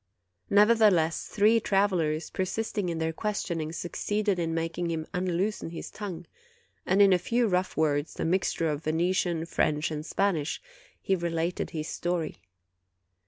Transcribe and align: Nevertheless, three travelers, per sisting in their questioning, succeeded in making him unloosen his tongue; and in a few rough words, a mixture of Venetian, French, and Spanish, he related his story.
Nevertheless, 0.49 1.27
three 1.27 1.59
travelers, 1.59 2.31
per 2.31 2.43
sisting 2.43 2.89
in 2.89 2.97
their 2.97 3.13
questioning, 3.13 3.71
succeeded 3.71 4.39
in 4.39 4.51
making 4.51 4.89
him 4.89 5.05
unloosen 5.13 5.69
his 5.69 5.91
tongue; 5.91 6.25
and 6.87 7.03
in 7.03 7.13
a 7.13 7.19
few 7.19 7.47
rough 7.47 7.77
words, 7.77 8.19
a 8.19 8.25
mixture 8.25 8.67
of 8.67 8.83
Venetian, 8.85 9.45
French, 9.45 9.91
and 9.91 10.03
Spanish, 10.03 10.59
he 10.99 11.15
related 11.15 11.69
his 11.69 11.87
story. 11.87 12.37